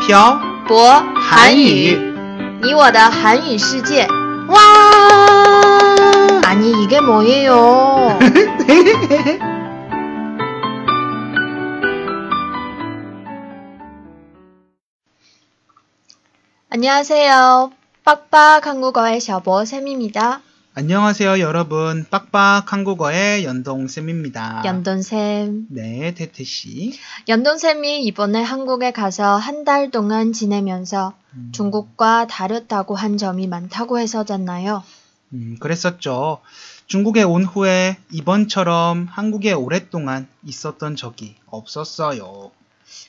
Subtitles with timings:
[0.00, 1.96] 飘博韩语语，
[2.62, 4.06] 你我的韩语世界。
[4.48, 4.58] 와
[6.44, 8.18] 아니 이게 뭐예요?
[16.68, 17.72] 안녕하세요.
[18.04, 20.40] 빡빡 한국어의 셔보 쌤입니다.
[20.73, 22.05] 안녕하세요 여러분.
[22.09, 24.63] 빡빡 한국어의 연동쌤입니다.
[24.65, 25.67] 연돈쌤.
[25.69, 26.93] 네 태태씨.
[27.27, 34.83] 연돈쌤이 이번에 한국에 가서 한 달 동안 지내면서 음, 중국과 다르다고 한 점이 많다고 해서잖아요.
[35.33, 36.39] 음, 그랬었죠.
[36.87, 42.51] 중국에 온 후에 이번처럼 한국에 오랫동안 있었던 적이 없었어요.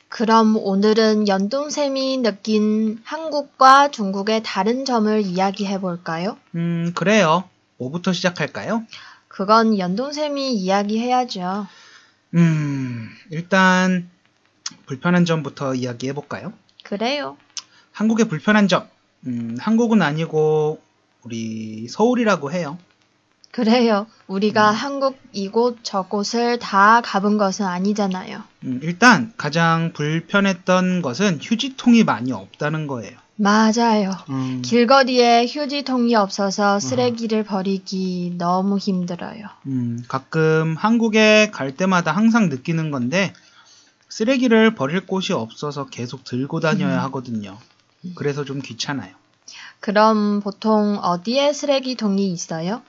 [0.08, 6.36] 그럼 오늘은 연돈쌤이 느낀 한국과 중국의 다른 점을 이야기해 볼까요?
[6.54, 7.44] 음 그래요
[7.82, 8.84] 뭐부터 시작할까요?
[9.28, 11.66] 그건 연돈쌤이 이야기해야죠.
[12.34, 14.08] 음 일단
[14.86, 16.52] 불편한 점부터 이야기해 볼까요?
[16.84, 17.36] 그래요.
[17.92, 18.88] 한국의 불편한 점
[19.26, 20.80] 음, 한국은 아니고
[21.22, 22.78] 우리 서울이라고 해요
[23.52, 24.06] 그래요.
[24.26, 24.74] 우리가 음.
[24.74, 28.42] 한국 이곳 저곳을 다 가본 것은 아니잖아요.
[28.64, 33.12] 음, 일단 가장 불편했던 것은 휴지통이 많이 없다는 거예요.
[33.36, 34.12] 맞아요.
[34.30, 39.46] 음, 길거리에 휴지통이 없어서 쓰레기를 버리기 너무 힘들어요.
[39.66, 43.34] 음, 가끔 한국에 갈 때마다 항상 느끼는 건데
[44.08, 47.04] 쓰레기를 버릴 곳이 없어서 계속 들고 다녀야 음.
[47.04, 47.58] 하거든요.
[48.14, 49.14] 그래서 좀 귀찮아요.
[49.80, 52.82] 그럼 보통 어디에 쓰레기통이 있어요?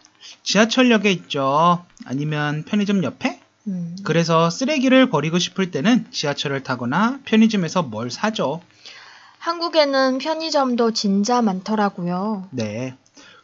[0.44, 1.84] 지하철역에 있죠.
[2.06, 3.40] 아니면 편의점 옆에?
[3.68, 8.62] 음, 그래서 쓰레기를 버리고 싶을 때는 지하철을 타거나 편의점에서 뭘 사죠.
[9.40, 12.48] 한국에는 편의점도 진짜 많더라고요.
[12.52, 12.96] 네.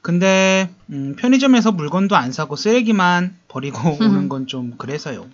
[0.02, 5.28] 근데 음, 편의점에서 물건도 안 사고 쓰레기만 버리고 오는 건 좀 그래서요.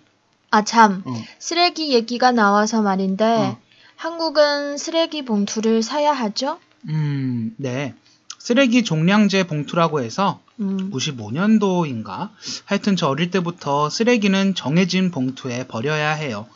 [0.52, 1.04] 아, 참.
[1.06, 1.14] 어.
[1.38, 3.58] 쓰레기 얘기가 나와서 말인데, 어.
[3.96, 6.60] 한국은 쓰레기 봉투를 사야 하죠?
[6.88, 7.94] 음, 네.
[8.39, 12.30] 쓰레기 종량제 봉투라고 해서 음, 95년도인가?
[12.66, 16.48] 하여튼 저 어릴 때부터 쓰레기는 정해진 봉투에 버려야 해요.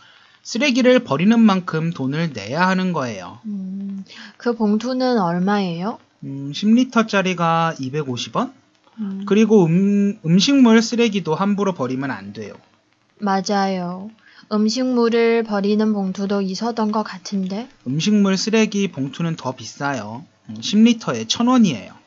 [0.43, 3.39] 쓰레기를 버리는 만큼 돈을 내야 하는 거예요.
[3.45, 4.05] 음,
[4.37, 5.99] 그 봉투는 얼마예요?
[6.23, 8.51] 음, 10리터짜리가 250원?
[8.99, 12.53] 음, 그리고 음, 음식물 쓰레기도 함부로 버리면 안 돼요.
[13.19, 14.09] 맞아요.
[14.51, 20.25] 음식물을 버리는 봉투도 있었던 것 같은데, 음식물 쓰레기 봉투는 더 비싸요.
[20.49, 21.98] 음, 10리터에 1000원이에요.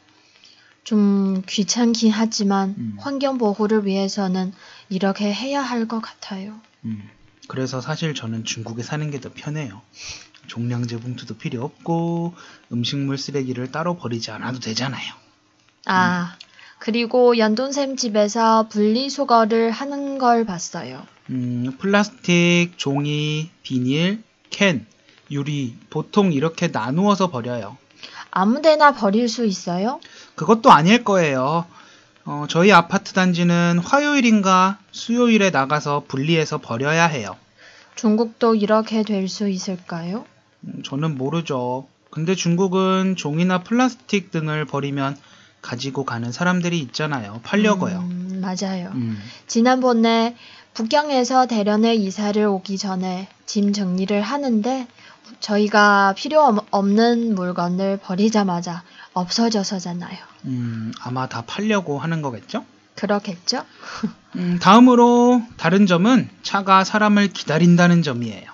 [0.84, 2.96] 좀 귀찮긴 하지만, 음.
[2.98, 4.52] 환경 보호를 위해서는
[4.88, 6.60] 이렇게 해야 할 것 같아요.
[6.84, 7.08] 음,
[7.48, 9.80] 그래서 사실 저는 중국에 사는 게 더 편해요.
[10.48, 12.34] 종량제 봉투도 필요 없고
[12.72, 15.12] 음식물 쓰레기를 따로 버리지 않아도 되잖아요.
[15.86, 16.36] 아,
[16.78, 21.06] 그리고 연돈샘 집에서 분리수거를 하는 걸 봤어요.
[21.30, 24.86] 음, 플라스틱, 종이, 비닐, 캔,
[25.30, 27.76] 유리 보통 이렇게 나누어서 버려요.
[28.32, 30.00] 아무데나 버릴 수 있어요?
[30.34, 31.64] 그것도 아닐 거예요.
[32.24, 37.36] 어, 저희 아파트 단지는 화요일인가 수요일에 나가서 분리해서 버려야 해요.
[37.96, 40.24] 중국도 이렇게 될 수 있을까요?
[40.62, 41.86] 음, 저는 모르죠.
[42.10, 45.16] 근데 중국은 종이나 플라스틱 등을 버리면
[45.62, 47.40] 가지고 가는 사람들이 있잖아요.
[47.42, 47.98] 팔려고요.
[47.98, 48.90] 음, 맞아요.
[48.94, 50.36] 음, 지난번에
[50.74, 54.86] 북경에서 대련에 이사를 오기 전에 짐 정리를 하는데
[55.40, 58.82] 저희가 필요 없- 없는 물건을 버리자마자
[59.14, 60.18] 없어져서잖아요.
[60.46, 62.64] 음, 아마 다 팔려고 하는 거겠죠?
[62.96, 63.64] 그렇겠죠?
[64.36, 68.50] 음, 다음으로 다른 점은 차가 사람을 기다린다는 점이에요.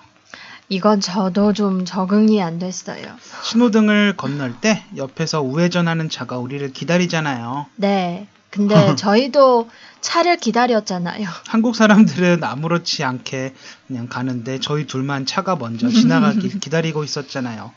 [0.71, 3.01] 이건 저도 좀 적응이 안 됐어요.
[3.43, 7.65] 신호등을 건널 때 옆에서 우회전하는 차가 우리를 기다리잖아요.
[7.75, 8.27] 네.
[8.49, 9.69] 근데 저희도
[10.01, 11.27] 차를 기다렸잖아요.
[11.47, 13.53] 한국 사람들은 아무렇지 않게
[13.87, 17.71] 그냥 가는데 저희 둘만 차가 먼저 지나가길 기다리고 있었잖아요.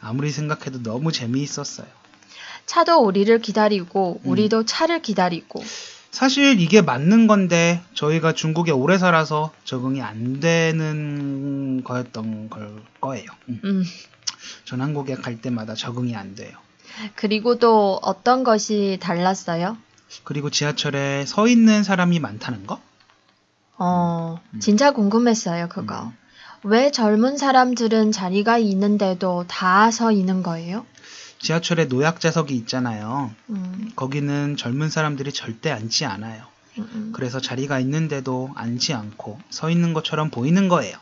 [0.00, 1.86] 아무리 생각해도 너무 재미있었어요.
[2.66, 4.30] 차도 우리를 기다리고 음.
[4.30, 5.62] 우리도 차를 기다리고
[6.10, 13.26] 사실 이게 맞는 건데 저희가 중국에 오래 살아서 적응이 안 되는 거였던 걸 거예요.
[13.48, 13.60] 음.
[13.64, 13.84] 음.
[14.64, 16.56] 전 한국에 갈 때마다 적응이 안 돼요.
[17.14, 19.76] 그리고 또 어떤 것이 달랐어요?
[20.24, 22.80] 그리고 지하철에 서 있는 사람이 많다는 거?
[23.76, 24.60] 어, 음.
[24.60, 26.04] 진짜 궁금했어요, 그거.
[26.04, 26.12] 음.
[26.64, 30.84] 왜 젊은 사람들은 자리가 있는데도 다 서 있는 거예요?
[31.40, 33.30] 지하철에 노약자석이 있잖아요.
[33.50, 36.42] 음, 거기는 젊은 사람들이 절대 앉지 않아요.
[36.78, 37.12] 음, 음.
[37.14, 40.96] 그래서 자리가 있는데도 앉지 않고 서 있는 것처럼 보이는 거예요.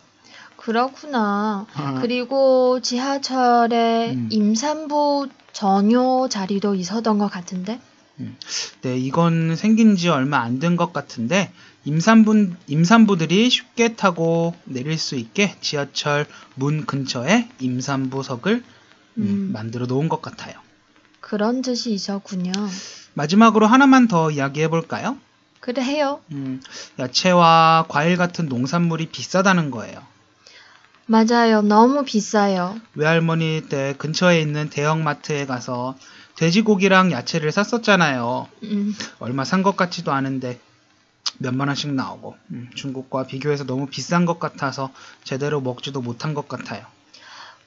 [0.59, 1.67] 그렇구나.
[1.75, 1.99] 어.
[2.03, 4.29] 그리고 지하철에 음.
[4.31, 7.81] 임산부 전용 자리도 있었던 것 같은데?
[8.83, 11.53] 네, 이건 생긴 지 얼마 안 된 것 같은데
[11.85, 18.55] 임산부 임산부들이 쉽게 타고 내릴 수 있게 지하철 문 근처에 임산부석을
[19.19, 19.51] 음, 음.
[19.53, 20.55] 만들어 놓은 것 같아요.
[21.21, 22.53] 그런 뜻이 있었군요.
[23.15, 25.19] 마지막으로 하나만 더 이야기해 볼까요?
[25.61, 26.21] 그래 해요.
[26.33, 26.61] 음,
[26.99, 30.01] 야채와 과일 같은 농산물이 비싸다는 거예요.
[31.07, 31.63] 맞아요.
[31.63, 32.77] 너무 비싸요.
[32.95, 35.97] 외할머니 때 근처에 있는 대형마트에 가서
[36.37, 38.49] 돼지고기랑 야채를 샀었잖아요.
[38.65, 40.61] 음, 얼마 산 것 같지도 않은데
[41.39, 44.91] 몇만 원씩 나오고 음, 중국과 비교해서 너무 비싼 것 같아서
[45.25, 46.85] 제대로 먹지도 못한 것 같아요.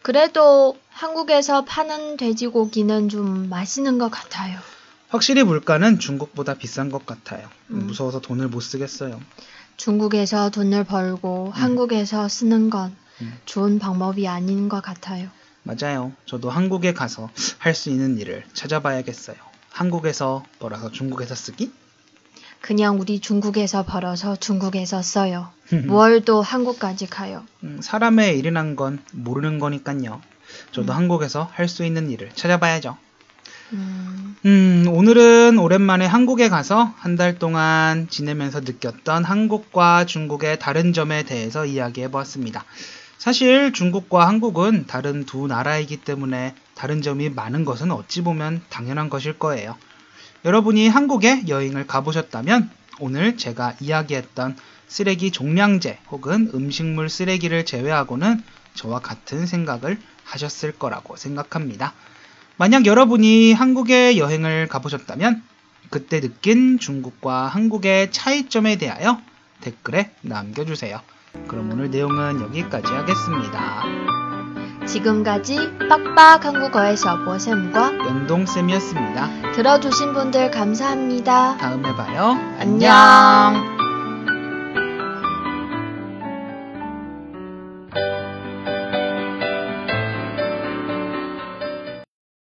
[0.01, 4.60] 그래도 한국에서 파는 돼지고기는 좀 맛있는 것 같아요.
[5.10, 7.48] 확실히 물가는 중국보다 비싼 것 같아요.
[7.72, 7.88] 음.
[7.88, 9.19] 무서워서 돈을 못 쓰겠어요.
[9.77, 13.38] 중국에서 돈을 벌고 한국에서 쓰는 건 음.
[13.45, 15.30] 좋은 방법이 아닌 것 같아요.
[15.64, 16.12] 맞아요.
[16.26, 19.36] 저도 한국에 가서 할 수 있는 일을 찾아봐야겠어요.
[19.70, 21.72] 한국에서 벌어서 중국에서 쓰기?
[22.62, 25.50] 그냥 우리 중국에서 벌어서 중국에서 써요.
[25.72, 25.88] 음.
[25.88, 27.44] 뭘또 한국까지 가요.
[27.64, 30.22] 음, 사람의 일이란 건 모르는 거니까요.
[30.72, 30.98] 저도 음.
[30.98, 32.98] 한국에서 할 수 있는 일을 찾아봐야죠.
[33.72, 41.24] 음, 음, 오늘은 오랜만에 한국에 가서 한 달 동안 지내면서 느꼈던 한국과 중국의 다른 점에
[41.24, 42.66] 대해서 이야기해 보았습니다.
[43.19, 49.38] 사실 중국과 한국은 다른 두 나라이기 때문에 다른 점이 많은 것은 어찌 보면 당연한 것일
[49.38, 49.75] 거예요.
[50.45, 52.69] 여러분이 한국에 여행을 가보셨다면
[53.01, 54.56] 오늘 제가 이야기했던
[54.88, 58.42] 쓰레기 종량제 혹은 음식물 쓰레기를 제외하고는
[58.74, 61.94] 저와 같은 생각을 하셨을 거라고 생각합니다.
[62.56, 65.44] 만약 여러분이 한국에 여행을 가보셨다면
[65.89, 69.22] 그때 느낀 중국과 한국의 차이점에 대하여
[69.60, 71.01] 댓글에 남겨주세요.
[71.48, 73.84] 그럼 오늘 내용은 여기까지 하겠습니다.
[74.86, 79.52] 지금까지 빡빡 한국어에서 보쌤과 연동쌤이었습니다.
[79.54, 81.58] 들어주신 분들 감사합니다.
[81.58, 82.38] 다음에 봐요.
[82.60, 83.79] 안녕.